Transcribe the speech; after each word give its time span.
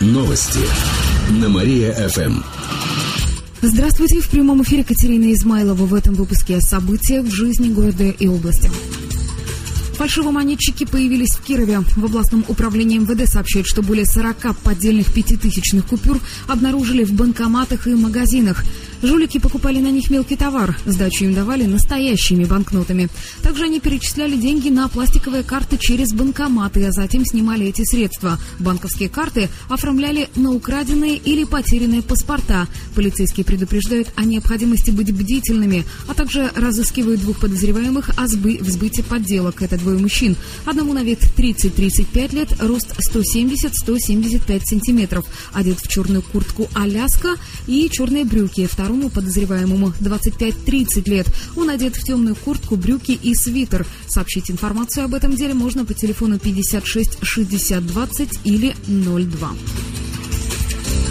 Новости 0.00 0.60
на 1.30 1.50
Мария-ФМ. 1.50 2.40
Здравствуйте, 3.60 4.20
в 4.20 4.30
прямом 4.30 4.62
эфире 4.62 4.82
Катерина 4.82 5.30
Измайлова 5.34 5.84
в 5.84 5.92
этом 5.92 6.14
выпуске 6.14 6.56
о 6.56 6.60
событиях 6.62 7.26
в 7.26 7.30
жизни 7.30 7.68
города 7.68 8.04
и 8.04 8.26
области. 8.26 8.70
Фальшивомонетчики 9.98 10.86
появились 10.86 11.34
в 11.34 11.42
Кирове. 11.42 11.80
В 11.96 12.02
областном 12.06 12.46
управлении 12.48 12.96
МВД 12.96 13.30
сообщают, 13.30 13.66
что 13.66 13.82
более 13.82 14.06
40 14.06 14.56
поддельных 14.64 15.12
пятитысячных 15.12 15.84
купюр 15.84 16.18
обнаружили 16.48 17.04
в 17.04 17.12
банкоматах 17.12 17.86
и 17.86 17.94
магазинах. 17.94 18.64
Жулики 19.02 19.38
покупали 19.38 19.78
на 19.78 19.90
них 19.90 20.10
мелкий 20.10 20.36
товар, 20.36 20.76
сдачу 20.84 21.24
им 21.24 21.32
давали 21.32 21.64
настоящими 21.64 22.44
банкнотами. 22.44 23.08
Также 23.42 23.64
они 23.64 23.80
перечисляли 23.80 24.36
деньги 24.36 24.68
на 24.68 24.88
пластиковые 24.88 25.42
карты 25.42 25.78
через 25.78 26.12
банкоматы, 26.12 26.84
а 26.84 26.92
затем 26.92 27.24
снимали 27.24 27.66
эти 27.66 27.82
средства. 27.82 28.38
Банковские 28.58 29.08
карты 29.08 29.48
оформляли 29.70 30.28
на 30.36 30.50
украденные 30.50 31.16
или 31.16 31.44
потерянные 31.44 32.02
паспорта. 32.02 32.68
Полицейские 32.94 33.46
предупреждают 33.46 34.08
о 34.16 34.24
необходимости 34.24 34.90
быть 34.90 35.14
бдительными, 35.14 35.84
а 36.06 36.12
также 36.12 36.50
разыскивают 36.54 37.20
двух 37.20 37.40
подозреваемых 37.40 38.10
о 38.18 38.26
сбы 38.26 38.58
в 38.60 38.68
сбытии 38.68 39.02
подделок. 39.02 39.62
Это 39.62 39.78
двое 39.78 39.96
мужчин. 39.98 40.36
Одному 40.66 40.92
на 40.92 41.02
вид 41.02 41.20
30-35 41.38 42.34
лет, 42.34 42.48
рост 42.60 42.94
170-175 43.14 44.60
сантиметров. 44.66 45.24
Одет 45.54 45.78
в 45.80 45.88
черную 45.88 46.20
куртку 46.20 46.68
«Аляска» 46.74 47.36
и 47.66 47.88
черные 47.90 48.26
брюки. 48.26 48.66
Второй 48.70 48.89
второму 48.90 49.08
подозреваемому 49.08 49.92
25-30 50.00 51.08
лет. 51.08 51.26
Он 51.56 51.70
одет 51.70 51.94
в 51.94 52.02
темную 52.02 52.34
куртку, 52.34 52.74
брюки 52.76 53.12
и 53.12 53.34
свитер. 53.34 53.86
Сообщить 54.08 54.50
информацию 54.50 55.04
об 55.04 55.14
этом 55.14 55.36
деле 55.36 55.54
можно 55.54 55.84
по 55.84 55.94
телефону 55.94 56.40
56 56.40 57.18
60 57.22 57.86
20 57.86 58.40
или 58.44 58.74
02. 58.88 59.52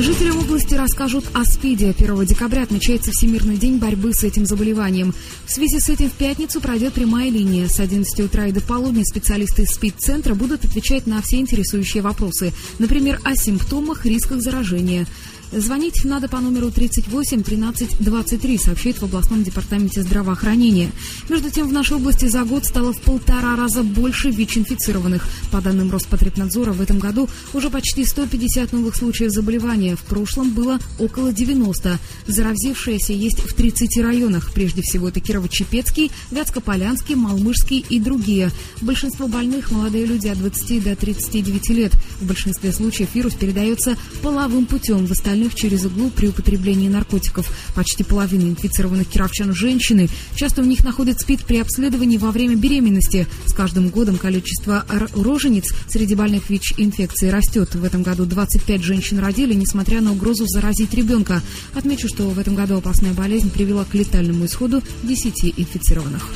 Жителям 0.00 0.38
области 0.38 0.74
расскажут 0.74 1.24
о 1.34 1.44
СПИДе. 1.44 1.90
1 1.90 2.24
декабря 2.24 2.62
отмечается 2.62 3.10
Всемирный 3.12 3.56
день 3.56 3.78
борьбы 3.78 4.12
с 4.12 4.22
этим 4.22 4.46
заболеванием. 4.46 5.14
В 5.44 5.50
связи 5.50 5.80
с 5.80 5.88
этим 5.88 6.08
в 6.08 6.12
пятницу 6.12 6.60
пройдет 6.60 6.94
прямая 6.94 7.30
линия. 7.30 7.68
С 7.68 7.80
11 7.80 8.20
утра 8.20 8.46
и 8.46 8.52
до 8.52 8.60
полудня 8.60 9.04
специалисты 9.04 9.66
СПИД-центра 9.66 10.34
будут 10.34 10.64
отвечать 10.64 11.06
на 11.08 11.20
все 11.22 11.38
интересующие 11.38 12.02
вопросы. 12.02 12.52
Например, 12.78 13.20
о 13.24 13.34
симптомах, 13.34 14.06
рисках 14.06 14.40
заражения. 14.40 15.06
Звонить 15.50 16.04
надо 16.04 16.28
по 16.28 16.40
номеру 16.40 16.70
38 16.70 17.42
13 17.42 17.96
23, 18.00 18.58
сообщает 18.58 18.98
в 18.98 19.04
областном 19.04 19.42
департаменте 19.42 20.02
здравоохранения. 20.02 20.90
Между 21.30 21.50
тем, 21.50 21.68
в 21.68 21.72
нашей 21.72 21.96
области 21.96 22.26
за 22.26 22.44
год 22.44 22.66
стало 22.66 22.92
в 22.92 23.00
полтора 23.00 23.56
раза 23.56 23.82
больше 23.82 24.28
ВИЧ-инфицированных. 24.30 25.26
По 25.50 25.62
данным 25.62 25.90
Роспотребнадзора, 25.90 26.72
в 26.72 26.82
этом 26.82 26.98
году 26.98 27.30
уже 27.54 27.70
почти 27.70 28.04
150 28.04 28.72
новых 28.74 28.94
случаев 28.96 29.30
заболевания. 29.30 29.96
В 29.96 30.02
прошлом 30.02 30.50
было 30.50 30.78
около 30.98 31.32
90. 31.32 31.98
Заразившиеся 32.26 33.14
есть 33.14 33.40
в 33.40 33.54
30 33.54 34.02
районах. 34.02 34.52
Прежде 34.52 34.82
всего, 34.82 35.08
это 35.08 35.20
Кирово-Чепецкий, 35.20 36.10
Вятско-Полянский, 36.30 37.16
Малмышский 37.16 37.84
и 37.88 37.98
другие. 37.98 38.50
Большинство 38.82 39.28
больных– 39.28 39.70
молодые 39.70 40.04
люди 40.04 40.28
от 40.28 40.38
20 40.38 40.84
до 40.84 40.94
39 40.94 41.70
лет. 41.70 41.92
В 42.20 42.26
большинстве 42.26 42.70
случаев 42.70 43.14
вирус 43.14 43.34
передается 43.34 43.96
половым 44.22 44.66
путем. 44.66 45.06
В 45.06 45.12
остальных 45.12 45.37
остальных 45.38 45.54
через 45.54 45.84
иглу 45.84 46.10
при 46.10 46.28
употреблении 46.28 46.88
наркотиков. 46.88 47.48
Почти 47.74 48.02
половина 48.02 48.42
инфицированных 48.42 49.08
кировчан– 49.08 49.54
женщины. 49.54 50.08
Часто 50.34 50.62
у 50.62 50.64
них 50.64 50.84
находят 50.84 51.20
СПИД 51.20 51.44
при 51.44 51.58
обследовании 51.58 52.16
во 52.16 52.32
время 52.32 52.56
беременности. 52.56 53.26
С 53.46 53.52
каждым 53.52 53.88
годом 53.88 54.18
количество 54.18 54.84
рожениц 55.14 55.72
среди 55.88 56.14
больных 56.14 56.50
ВИЧ-инфекцией 56.50 57.32
растет. 57.32 57.74
В 57.74 57.84
этом 57.84 58.02
году 58.02 58.24
25 58.24 58.82
женщин 58.82 59.18
родили, 59.18 59.54
несмотря 59.54 60.00
на 60.00 60.12
угрозу 60.12 60.46
заразить 60.46 60.94
ребенка. 60.94 61.40
Отмечу, 61.74 62.08
что 62.08 62.28
в 62.28 62.38
этом 62.38 62.54
году 62.54 62.76
опасная 62.76 63.12
болезнь 63.12 63.50
привела 63.50 63.84
к 63.84 63.94
летальному 63.94 64.46
исходу 64.46 64.82
10 65.04 65.54
инфицированных. 65.56 66.28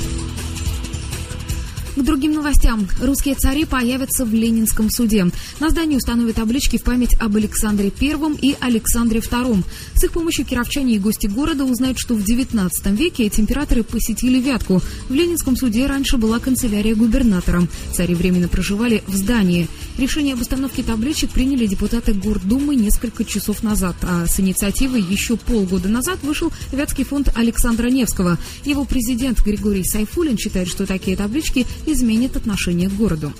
К 1.94 2.02
другим 2.02 2.32
новостям. 2.32 2.88
Русские 3.02 3.34
цари 3.34 3.66
появятся 3.66 4.24
в 4.24 4.32
Ленинском 4.32 4.90
суде. 4.90 5.26
На 5.60 5.68
здании 5.68 5.96
установят 5.96 6.36
таблички 6.36 6.78
в 6.78 6.82
память 6.82 7.14
об 7.20 7.36
Александре 7.36 7.92
I 8.00 8.36
и 8.40 8.56
Александре 8.60 9.20
II. 9.20 9.62
С 9.94 10.04
их 10.04 10.12
помощью 10.12 10.46
кировчане 10.46 10.94
и 10.94 10.98
гости 10.98 11.26
города 11.26 11.64
узнают, 11.64 11.98
что 11.98 12.14
в 12.14 12.20
XIX 12.20 12.70
веке 12.96 13.24
эти 13.24 13.40
императоры 13.40 13.82
посетили 13.82 14.40
Вятку. 14.40 14.80
В 15.10 15.12
Ленинском 15.12 15.54
суде 15.54 15.86
раньше 15.86 16.16
была 16.16 16.38
канцелярия 16.38 16.94
губернатора. 16.94 17.68
Цари 17.94 18.14
временно 18.14 18.48
проживали 18.48 19.02
в 19.06 19.14
здании. 19.14 19.68
Решение 19.98 20.32
об 20.32 20.40
установке 20.40 20.82
табличек 20.82 21.30
приняли 21.30 21.66
депутаты 21.66 22.14
Гордумы 22.14 22.74
несколько 22.74 23.24
часов 23.24 23.62
назад, 23.62 23.96
а 24.02 24.26
с 24.26 24.40
инициативой 24.40 25.02
еще 25.02 25.36
полгода 25.36 25.90
назад 25.90 26.20
вышел 26.22 26.50
Вятский 26.72 27.04
фонд 27.04 27.30
Александра 27.34 27.88
Невского. 27.88 28.38
Его 28.64 28.86
президент 28.86 29.44
Григорий 29.44 29.84
Сайфулин 29.84 30.38
считает, 30.38 30.68
что 30.68 30.86
такие 30.86 31.16
таблички 31.18 31.66
изменит 31.86 32.36
отношение 32.36 32.88
к 32.88 32.92
городу 32.92 33.32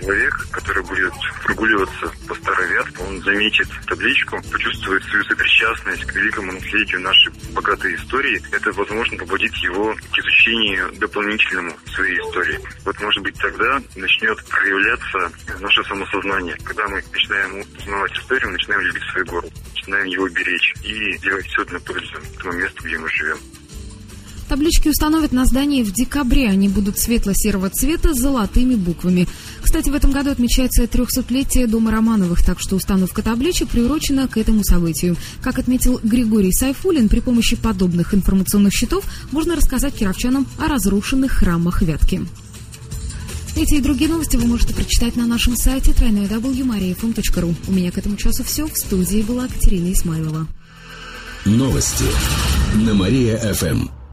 человек, 0.00 0.48
который 0.50 0.82
будет 0.84 1.12
прогуливаться 1.44 2.10
по 2.26 2.34
Старой 2.34 2.68
Вятке, 2.72 3.02
он 3.02 3.22
заметит 3.22 3.68
табличку, 3.86 4.40
почувствует 4.50 5.04
свою 5.04 5.24
сопричастность 5.24 6.04
к 6.04 6.14
великому 6.14 6.52
наследию 6.52 7.00
нашей 7.00 7.32
богатой 7.52 7.94
истории. 7.96 8.42
Это, 8.52 8.72
возможно, 8.72 9.18
побудит 9.18 9.54
его 9.56 9.94
к 9.94 10.18
изучению 10.18 10.92
дополнительному 10.98 11.76
своей 11.94 12.18
истории. 12.18 12.60
Вот, 12.84 13.00
может 13.00 13.22
быть, 13.22 13.34
тогда 13.38 13.80
начнет 13.96 14.44
проявляться 14.46 15.32
наше 15.60 15.84
самосознание. 15.84 16.56
Когда 16.64 16.86
мы 16.88 17.02
начинаем 17.12 17.64
узнавать 17.78 18.12
историю, 18.12 18.46
мы 18.48 18.52
начинаем 18.52 18.82
любить 18.82 19.02
свой 19.12 19.24
город, 19.24 19.52
начинаем 19.74 20.06
его 20.06 20.28
беречь 20.28 20.74
и 20.84 21.18
делать 21.18 21.46
все 21.46 21.64
для 21.66 21.80
пользы 21.80 22.14
тому 22.38 22.52
месту, 22.52 22.82
где 22.84 22.98
мы 22.98 23.08
живем. 23.08 23.38
Таблички 24.50 24.88
установят 24.88 25.30
на 25.30 25.44
здании 25.44 25.84
в 25.84 25.92
декабре. 25.92 26.48
Они 26.48 26.68
будут 26.68 26.98
светло-серого 26.98 27.70
цвета 27.70 28.12
с 28.12 28.18
золотыми 28.18 28.74
буквами. 28.74 29.28
Кстати, 29.62 29.90
в 29.90 29.94
этом 29.94 30.10
году 30.10 30.30
отмечается 30.30 30.82
300-летие 30.82 31.68
Дома 31.68 31.92
Романовых, 31.92 32.44
так 32.44 32.58
что 32.58 32.74
установка 32.74 33.22
табличек 33.22 33.68
приурочена 33.68 34.26
к 34.26 34.36
этому 34.36 34.64
событию. 34.64 35.16
Как 35.40 35.60
отметил 35.60 36.00
Григорий 36.02 36.50
Сайфулин, 36.50 37.08
при 37.08 37.20
помощи 37.20 37.54
подобных 37.54 38.12
информационных 38.12 38.72
щитов 38.72 39.04
можно 39.30 39.54
рассказать 39.54 39.94
кировчанам 39.94 40.48
о 40.58 40.66
разрушенных 40.66 41.30
храмах 41.30 41.82
Вятки. 41.82 42.26
Эти 43.54 43.74
и 43.74 43.80
другие 43.80 44.10
новости 44.10 44.34
вы 44.36 44.48
можете 44.48 44.74
прочитать 44.74 45.14
на 45.14 45.28
нашем 45.28 45.54
сайте 45.54 45.92
www.mariafm.ru. 45.92 47.54
У 47.68 47.72
меня 47.72 47.92
к 47.92 47.98
этому 47.98 48.16
часу 48.16 48.42
все. 48.42 48.66
В 48.66 48.76
студии 48.76 49.22
была 49.22 49.46
Катерина 49.46 49.92
Исмайлова. 49.92 50.48
Новости 51.44 52.06
на 52.84 52.94
Мария-ФМ. 52.94 53.99